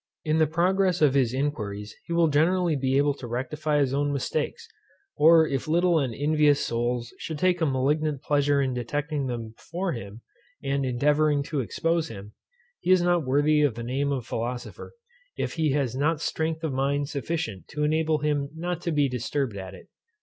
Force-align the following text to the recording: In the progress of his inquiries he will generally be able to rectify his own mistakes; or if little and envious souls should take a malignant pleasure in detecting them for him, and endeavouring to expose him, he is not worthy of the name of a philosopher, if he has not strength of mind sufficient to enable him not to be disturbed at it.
In 0.25 0.39
the 0.39 0.47
progress 0.47 0.99
of 0.99 1.13
his 1.13 1.31
inquiries 1.31 1.93
he 2.07 2.11
will 2.11 2.27
generally 2.27 2.75
be 2.75 2.97
able 2.97 3.13
to 3.13 3.27
rectify 3.27 3.77
his 3.77 3.93
own 3.93 4.11
mistakes; 4.11 4.67
or 5.15 5.47
if 5.47 5.67
little 5.67 5.99
and 5.99 6.11
envious 6.15 6.65
souls 6.65 7.13
should 7.19 7.37
take 7.37 7.61
a 7.61 7.67
malignant 7.67 8.23
pleasure 8.23 8.63
in 8.63 8.73
detecting 8.73 9.27
them 9.27 9.53
for 9.59 9.91
him, 9.93 10.21
and 10.63 10.87
endeavouring 10.87 11.43
to 11.43 11.59
expose 11.59 12.07
him, 12.07 12.33
he 12.79 12.89
is 12.89 13.03
not 13.03 13.27
worthy 13.27 13.61
of 13.61 13.75
the 13.75 13.83
name 13.83 14.11
of 14.11 14.23
a 14.23 14.27
philosopher, 14.27 14.95
if 15.37 15.53
he 15.53 15.69
has 15.73 15.95
not 15.95 16.19
strength 16.19 16.63
of 16.63 16.73
mind 16.73 17.07
sufficient 17.07 17.67
to 17.67 17.83
enable 17.83 18.17
him 18.21 18.49
not 18.55 18.81
to 18.81 18.91
be 18.91 19.07
disturbed 19.07 19.55
at 19.55 19.75
it. 19.75 19.87